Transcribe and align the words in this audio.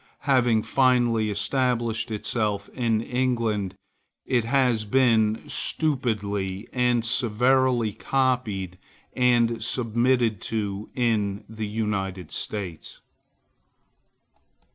Having 0.21 0.63
finally 0.63 1.29
established 1.29 2.09
itself 2.09 2.69
in 2.69 3.03
England, 3.03 3.75
it 4.25 4.45
has 4.45 4.83
been 4.83 5.35
stupidly 5.47 6.67
and 6.73 7.05
servilely 7.05 7.93
copied 7.93 8.79
and 9.13 9.61
submitted 9.63 10.41
to 10.41 10.89
in 10.95 11.43
the 11.47 11.67
United 11.67 12.31
States. 12.31 13.01